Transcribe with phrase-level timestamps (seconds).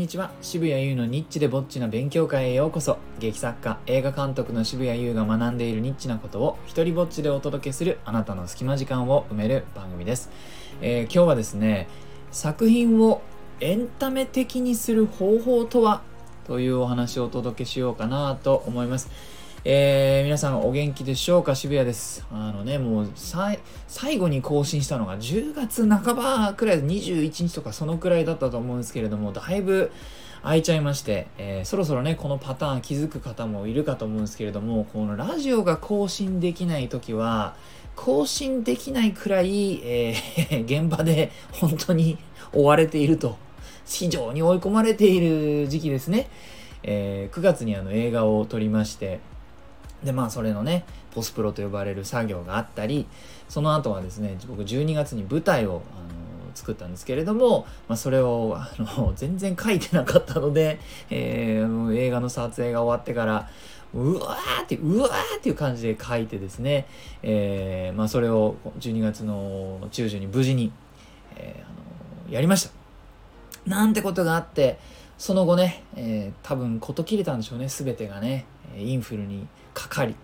[0.00, 0.30] にちは。
[0.40, 2.96] 渋谷優のニッチでぼっちな勉強会へようこそ。
[3.18, 10.30] 劇作家映画監督の渋谷優が学んでいるニッチなことを一人ぼっちでお届けするあなたの隙間時間を埋める番組です、
[10.80, 11.86] えー今日はですね
[12.30, 13.20] 作品を
[13.60, 16.00] エンタメ的にする方法とは？
[16.46, 19.10] というお話をお届けしようかなと思います。
[19.62, 21.54] えー皆さんお元気でしょうか？
[21.54, 22.24] 渋谷です。
[22.32, 23.58] あのね、もう最
[24.16, 29.92] 後に更新したのが10月半ばくらい、21日とかそのくらいだったと思うんですけれども、だいぶ
[30.42, 37.54] 空いちゃいまして、えーそろそろね、このパターン気づく方もいるかと思うんですけれども、このラジオが更新できないときは、
[37.96, 42.16] 更新できないくらい、えー現場で本当に
[42.54, 43.36] 追われていると、
[43.84, 46.30] 非常に追い込まれている時期ですね。
[46.82, 49.20] えー9月にあの映画を撮りまして、
[50.04, 53.06] でまあそれのねポスプロと呼ばれる作業があったり
[53.48, 60.78] その後はですね僕12月に舞台をあの作ったんですけれども、まあ、それをあの全然書いてなかったので、
[61.10, 63.48] えー映画の撮影が終わってから
[63.92, 66.86] うわーってうわーっていう感じで書いてですね、
[67.22, 70.72] えーまあ、それを12月の中旬に無事に、
[71.36, 71.68] えーあ
[72.28, 72.70] のやりました。
[73.66, 74.78] なんてことがあって
[75.18, 80.14] その後ね、えー多分事切れたんでしょうね全てがねインフルにかかり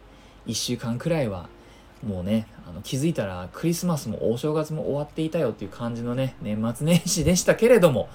[0.47, 1.49] 1週間くらいは
[2.07, 8.09] もうねあの気づいたらクリスマスもお正月も終わっていたよっていう感じのね年末年始でしたけれども、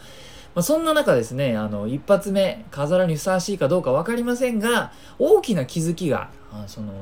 [0.55, 6.93] まあ、そんな中ですねあの一発目飾らにふさわしいかどうか分かりませんが大きな気づきがあその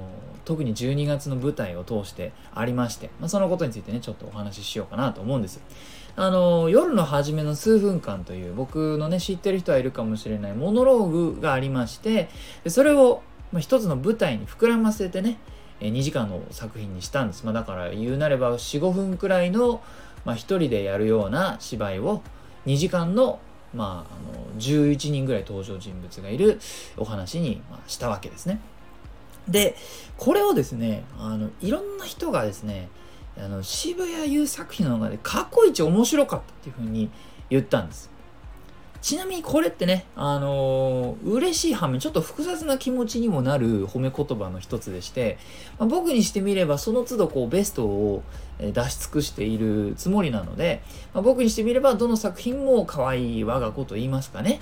[0.46, 5.62] 特に12月の舞台を通してありまして、まあ、そのことについてねちょっとお話ししようかなと思うんです。
[6.16, 12.30] あの夜の初めの数分間という僕のね知ってる人はいるかもしれないモノローグがありまして
[12.68, 13.22] それを、
[13.52, 15.38] まあ、一つの舞台に膨らませてね
[15.82, 19.82] え2時間の作品にしたんです、まあ、だから言うなれば45分くらいの、
[20.26, 22.22] まあ、1人でやるような芝居を
[22.66, 23.40] 2時間の,、
[23.74, 26.60] まあ、あの11人ぐらい登場人物がいる
[26.98, 28.60] お話に、ま、したわけですね。
[29.48, 29.76] で
[30.18, 32.88] これをですねあのいろんな人がですね
[33.36, 37.10] あの渋谷優作品の中で過去一面白かったっていうふうに
[37.50, 38.12] 言ったんです。
[39.02, 45.38] ちなみにこれってね、あのー嬉しい反面ちょっと複雑な気持ちにもなる褒め言葉の一つでして、
[45.78, 48.24] まあ僕にしてみればその都度こうベストを
[48.60, 50.82] 出し尽くしているつもりなので、
[51.14, 54.60] まあ僕にしてみればどの作品も可愛い我が子と言いますかね、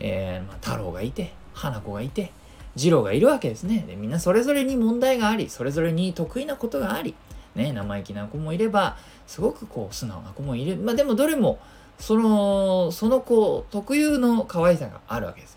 [0.00, 2.32] えーまあ、太郎がいて花子がいて
[2.76, 3.84] 次郎がいるわけですね。
[3.86, 7.14] でみんなそれぞれに問題がありそれぞれに得意なことがあり
[7.54, 10.76] ね、生意気な子もいればすごくこう素直な子もいる。
[10.76, 11.58] まあでもどれも
[11.98, 15.56] そのその子特有の可愛さがあるわけです。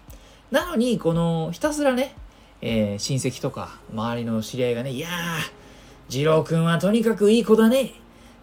[0.51, 2.15] なのにこのひたすらね、
[2.61, 5.11] えー親戚とか周りの知り合いがね「いやー
[6.09, 7.93] 次郎くんはとにかくいい子だね。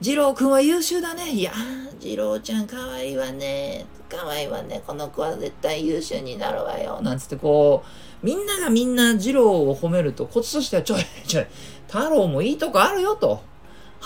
[0.01, 1.31] 次郎くんは優秀だね。
[1.31, 3.87] いやー次郎ちゃん可愛いわね。
[4.09, 4.83] 可愛いわね。
[4.87, 7.83] この子は絶対優秀になるわよ」なんつってこ
[8.23, 11.47] うみんながみんな次郎を褒めるとこっちとしては「ちょいちょい
[11.89, 13.41] 太郎もいいとこあるよ」と。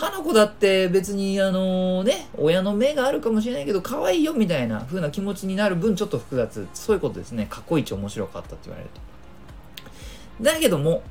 [0.00, 6.66] 花子だって別にあのね親の目があるかもしれないけど可愛いよみたいな風な気持ちになる分ちょっと複雑。
[6.72, 7.46] そういうことですね。
[7.50, 8.90] 過去一面白かったって言われる
[10.38, 10.42] と。
[10.42, 11.02] だけども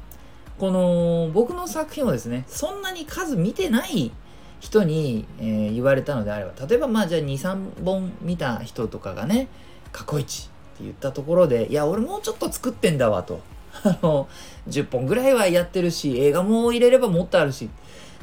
[0.58, 4.12] この僕の作品をですねそんなに数見てない
[4.60, 9.50] 人に、えー言われたのであれば例えばまあじゃあ23本見た人とかがね
[9.92, 13.40] 過去一って言ったところでいや俺もうちょっと作ってんだわと。
[13.84, 14.28] あの
[14.68, 17.70] 10本ぐらいはやってるし映画も入れればもっとあるし。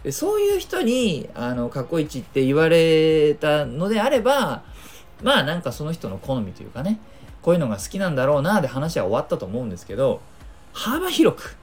[0.06, 4.62] でそういう人にあの過去一って言われたのであれば
[5.20, 7.00] まあなんかその人の好みというかね
[7.42, 10.20] こういうのが好きなんだろうなで話は終わったと思うんですけど
[10.72, 11.56] 幅広く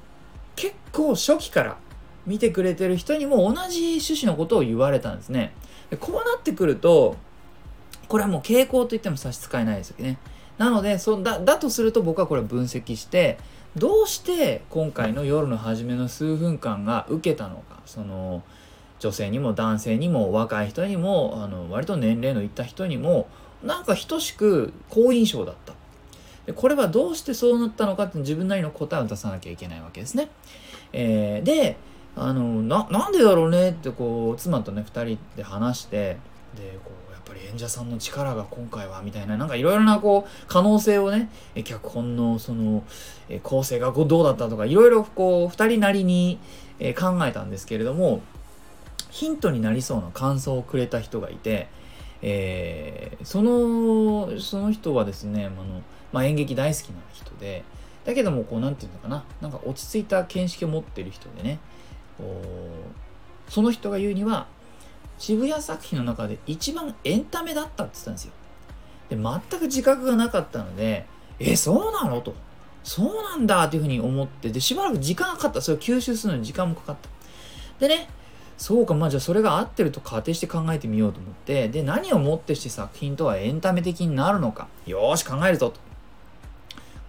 [0.57, 1.77] 結構初期から
[2.25, 5.53] 見てくれてる人にも同じ趣旨のことを言われたんですね。
[5.89, 7.15] でこうなってくると
[8.09, 10.17] これはもう傾向と言っても差し支えないですよね。
[10.57, 13.37] なのでそだだとすると僕はこれ分析して
[13.75, 17.81] どうして今回の夜の初めの数分間が受けたのか？
[17.85, 18.43] その
[18.99, 23.27] 女性にも男性にも若い人にもあの割と年齢のいった人にも
[23.63, 25.73] なんか等しく好印象だった。
[26.45, 30.29] でこれはどうしてそうなったのかって自分なりの答えを出さなきゃいけないわけですね、
[30.91, 31.77] えーで
[32.15, 36.17] あのななんでだろうねってこう妻とね2人で話して
[36.55, 41.29] でこうやっぱり演者さんの力が今回はみたいななんかいろいろなこう可能性をね
[41.63, 42.83] 脚本のその
[43.43, 46.39] 構成がどうだったとかいろいろこう2人なりに
[46.99, 48.21] 考えたんですけれども
[49.09, 51.67] ヒントになりそうな感想をくれた人がいて、
[52.21, 57.63] えーそのその人はですねあの、まあ、演劇大好きな人で
[58.05, 61.59] だけどもこうなんていうのかななんか落ち着いた見識を持ってる人でね
[63.49, 64.47] その人が言うには
[65.17, 68.31] 渋谷作品の中で一番エンタメだったって言ったんですよ。
[69.09, 71.05] で全く自覚がなかったので
[71.39, 72.21] えそうなの？
[72.21, 72.33] と。
[72.83, 75.61] そうなんだっていうふうに思ってでしばらく時間がかかった。
[75.61, 77.09] それを吸収するのに時間もかかった。
[77.79, 78.09] でね
[78.57, 84.67] そうかまあじゃあそれが合ってると仮定して考えてみようと思ってで何をもってして作品とはエンタメ的になるのか。
[84.85, 85.79] よーし考えるぞと。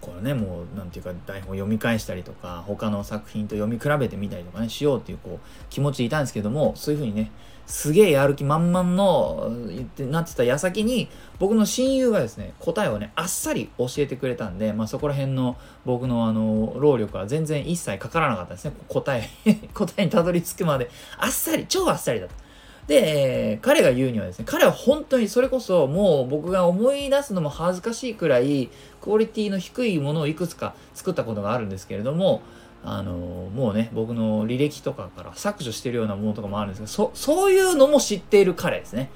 [0.00, 7.30] これねもう何て言うか台本を読み返したりとか他の作品と読み比べてみたりとかねしようっていうこう気持ちでいたんですけどもそういうふうにね
[7.66, 11.08] すげえやる気満々の言ってなってた矢先に
[11.38, 18.72] 僕の親友がですね答えをねあっさり教えてくれたんで、まあ、そこら辺の僕のあの労力は全然一切かからなかったですね。
[18.88, 19.28] 答え
[19.72, 22.44] 答えにたどり着くまであっさり超あっさりだった。
[22.86, 28.68] で、えー、彼が言うにはですね、彼は本当にそれこそもう僕が思い出すのも恥ずかしいくらい
[29.00, 32.42] クオリティの低いものをいくつか作ったことがあるんですけれども、
[32.84, 39.10] あの、もうね、僕の履歴とかから削除してるようなものとかもあるんですけど、そ、そういうのも知っている彼ですね。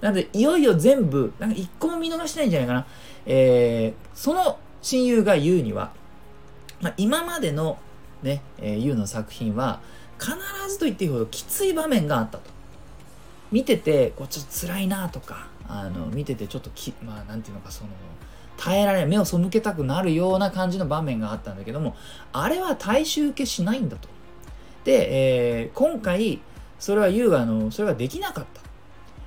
[0.00, 2.86] なので、いよいよ全部、なんか一個も見逃してないんじゃないかな。
[3.26, 5.92] えー、その親友が言うには、
[6.80, 7.78] まあ、今までの
[8.22, 9.80] ね、えー、ユウの作品は、
[10.18, 10.32] 必
[10.68, 12.50] ずと言っていいほどきつい場面があったと。
[13.52, 17.90] 見ててこうちょっと辛いなとかあの見ててちょっときまあなんていうのかその
[18.60, 21.96] 耐えられ目を背けたくなるような感じの場面があったんだけども
[22.32, 24.08] あれは大衆受けしないんだと。
[24.84, 26.40] で、えー、今回
[26.78, 28.60] それは優雅のそれができなかった、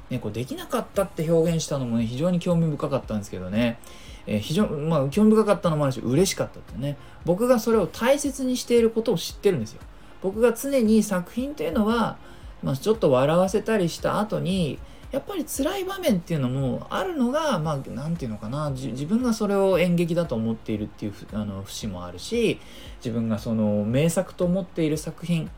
[0.09, 3.79] ね、こうできなかったって表現したのもね非常に興味深かったんですけどね。
[4.25, 6.97] えー、非常まあ興味深かったのもあるし嬉しかったってね。
[7.25, 9.81] 僕がそれを大切にしていることを知ってるんですよ。
[10.21, 12.17] 僕が常に作品というのは
[12.63, 14.79] まあ、ちょっと笑わせたりした後に
[15.13, 18.71] やっぱり辛い場面っていうのもあるのがまあ何て言うのかな。
[18.71, 22.59] 自分がそれを演劇だと思っているっていうあの節もあるし
[22.97, 25.51] 自分がその名作と思っている作品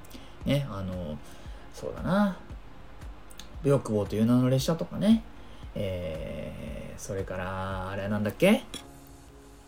[0.46, 1.18] ねあの
[1.74, 2.38] そうだな
[3.63, 5.24] 「武欲望という名の列車」とかね。
[5.74, 8.63] えー、それからあれなんだっけ？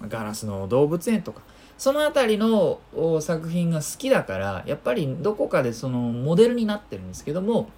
[0.01, 1.41] ガラスの動物園とか。
[1.77, 2.81] その辺りの
[3.21, 7.69] 作品が好きだからやっぱりどこかでそのモデルになってるんですけども、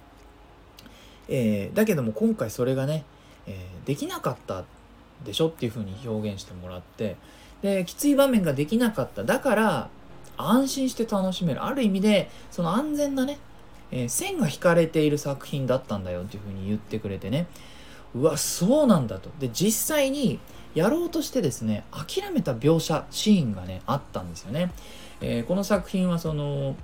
[1.30, 3.04] えー、だけども今回それがね、
[3.46, 4.64] えー、できなかった
[5.24, 7.16] でしょっていうふうに表現してもらって
[7.62, 9.24] できつい場面ができなかった。
[9.24, 9.88] だから
[10.36, 11.64] 安心して楽しめる。
[11.64, 13.38] ある意味でその安全なね、
[13.90, 17.46] えー、線が引かれている作品だったんだよっていうふうに言ってくれてね。
[18.14, 19.30] うわそうなんだと。
[19.38, 20.40] で実際に
[20.74, 24.70] やろうとしてですね諦めた描写シーンがねあったんですよね、
[25.20, 26.76] えー、この作品はその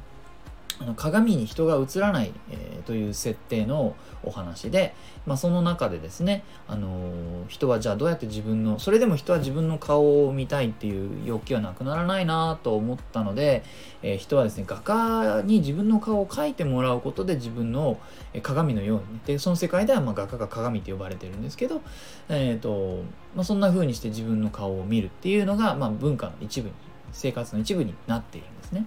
[0.78, 4.94] あの鏡に人が映らない、えー、という設定のお話で、
[5.24, 13.64] まあ、その中でですね、あのー、人はじゃあどうやって自分のそれでも人は自分の顔を見たいっていう欲求はなくならないなと思ったので、
[14.02, 17.98] えー、人はですね画家に自分の顔を描いてもらうことで自分の
[18.42, 21.80] 鏡のように、ね、でその世界ではま画家が鏡って呼ばれてるんですけど、
[22.28, 23.02] えーと
[23.34, 26.74] まあ、そんな風にして自分の顔を見るっていうのが、まあ、文化の一部に
[27.12, 28.84] 生活の一部になっているんですね。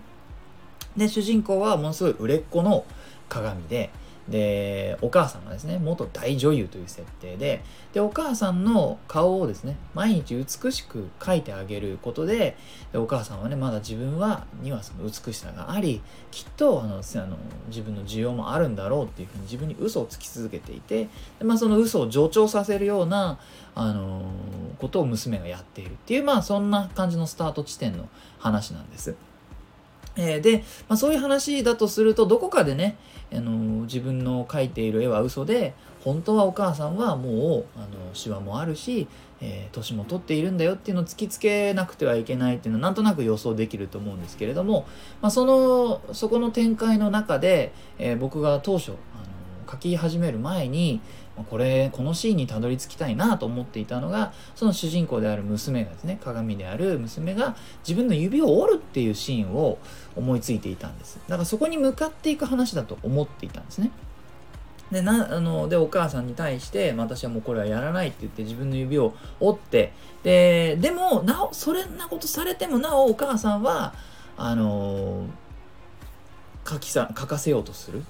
[0.98, 2.86] で主人公はものすごい売れっ子の
[3.28, 3.90] 鏡で
[4.30, 7.64] でお母さんがですね元大女優という設定で
[7.94, 12.56] でお母さんの顔をですね毎日美しく描いてあげることで
[12.92, 16.02] でお母さんはねまだ自分はにはその美しさがあり
[16.32, 17.38] きっとあのあの
[17.68, 21.10] 自分の需要もあるんだろうっていうふうに自分に嘘をつき続けていて
[21.40, 23.40] で、まあ、その嘘を助長させるような
[23.74, 24.22] あの
[24.78, 29.16] ことを娘がやっているっていうまあそんな感じのスタート地点の話なんです。
[30.20, 32.98] えー、で、まあ、そういう話だとするとどこかでね、
[33.32, 35.74] あのー、自分の描いている絵は嘘で
[36.04, 39.08] 本当はお母さんはもうあのシワもあるし、
[39.42, 44.88] えー、年も取っているんだよっていうのを突きつけなくてはいけないっていうのはなんとなく予想できると思うんですけれども、
[45.22, 48.94] まあ、そのそこの展開の中で、え僕が当初、
[49.70, 51.00] あの描き始める前に
[51.50, 57.56] これこのシーンにたどり着きたいなと思っていたのがその主人公である娘がですね鏡である娘が
[57.88, 59.78] 自分の指を折るっていうシーンを
[60.16, 61.20] 思いついていたんです。
[61.28, 63.92] だからそこに向かっていく話だと思っていたんですね。
[64.92, 73.94] でなあのでお母さんに対して「私はもうこれはやらない」って言って自分の指を折ってででもなおそれんなことされてもなおお母さんは
[74.36, 75.26] あの
[76.68, 78.04] 書きさ書かせようとする。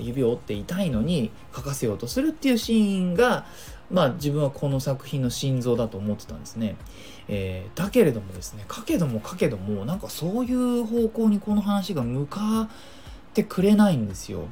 [0.00, 3.46] 指を折って痛いのに書かせようとするっていうシーンが、
[3.90, 6.76] まあ、自分はこの作品の心臓だと思ってたんですね。
[7.28, 12.68] えー、だけれどもですね書けども書けどもなんかそういう方向にこの話が向かっ
[13.34, 14.46] てくれないんですよ。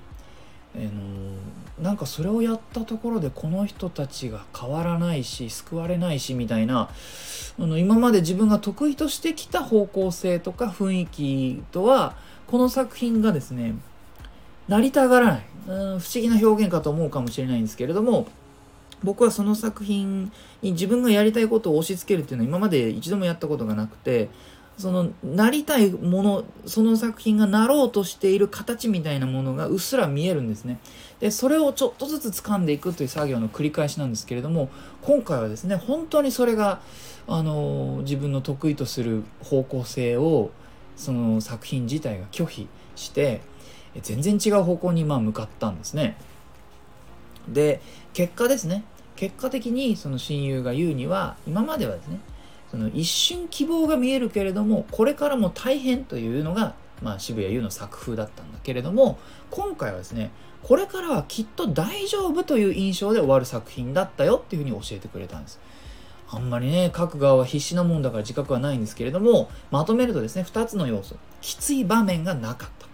[0.78, 6.90] え、のなんかそれをやったところでこの人たちが変わらないし救われないしみたいな
[7.58, 12.16] あの今まで自分が得意としてきた方向性とか雰囲気とは
[12.46, 13.74] この作品がですね
[14.68, 18.26] なりたがらない、うん、不思議な表現かと思うかもしれないんですけれども
[19.02, 20.32] 僕はその作品
[20.62, 24.28] に自分がやりたいことを押し付けるっていうのは今まで一度もやったことがなくて
[24.78, 30.78] そのなりたいものその作品がなろうとしている形みたいなものがうっすら見えるんですね。
[31.18, 34.68] でそれをちょっとずつ掴んでいくという作業の繰り返しなんですけれども
[35.00, 36.80] 今回はですね本当にそれが
[37.26, 40.50] あの自分の得意とする方向性を
[40.96, 43.40] その作品自体が拒否して
[44.02, 46.16] 全然違う方向にまあ向かったんですね
[47.48, 47.80] で
[48.12, 48.84] 結果ですね
[49.14, 52.20] 結果的にその親友が言うには今まではですね
[52.70, 59.18] その一瞬希望が見えるけれどもこれからも大変というのが、まあ、渋谷優の作風だったんだけれども
[59.50, 60.30] 今回はですね
[60.62, 65.60] これからはきっと大丈夫という印象で終わる作品だったよっていうふうに教えてくれたんです。
[66.28, 71.16] あんまりね、書く側は必死なもんだから自覚はないんですけれども、まとめるとですね、2つの要素。
[71.40, 72.85] きつい場面がなかった。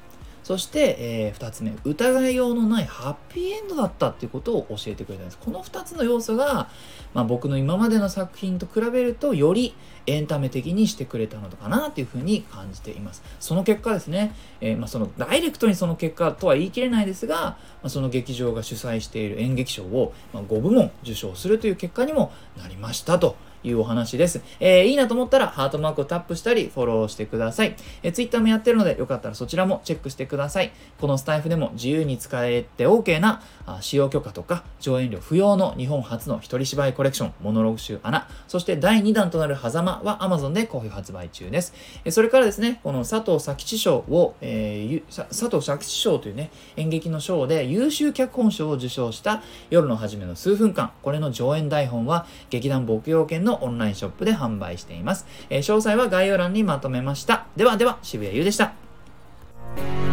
[0.43, 5.39] そして、えー、2つ目、疑いようのないハッピーエンドだったっていうことを教えてくれたんです。
[5.39, 6.69] この2つの要素が、
[7.15, 9.75] まあ、僕の今までの作品と比べると、より
[10.07, 13.23] エンタメ的にしてくれたのかなっていうふうに感じています。
[13.39, 23.37] その結果ですね、えー、まあ、そのダイレクトにその結果とは言い切れないですが、まあ、その劇場が主催している演劇賞を、ま5部門受賞するという結果にもなりましたと。
[23.65, 24.41] いうお話です。
[24.61, 27.77] えー、いいなと思ったらハートマークをタップしたりフォローしてください。
[28.03, 30.73] えー、Twitter もやってるのでよかったらそちらもチェックしてください。
[31.01, 41.75] このスタイフでも自由に使えて OK なあ使用許可とか上演料不要の日本初の一人芝居コレクションモノログ集穴そして第2弾となる狭間は Amazon で好評発売中です。
[42.05, 55.27] えー、それからですね、この佐藤佐吉賞を、えー、佐藤佐吉賞というね、演劇の賞で優秀脚本賞を受賞した夜の初めの数分間、これの上演台本は劇団牧羊犬ののオンラインショップで販売しています。
[55.51, 57.47] え詳細は概要欄にまとめました。
[57.57, 60.12] ではでは、渋谷優でした。